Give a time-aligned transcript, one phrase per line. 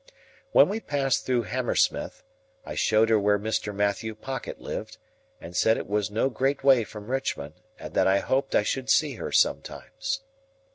[0.51, 2.23] When we passed through Hammersmith,
[2.65, 3.71] I showed her where Mr.
[3.71, 4.97] Matthew Pocket lived,
[5.39, 8.89] and said it was no great way from Richmond, and that I hoped I should
[8.89, 10.21] see her sometimes.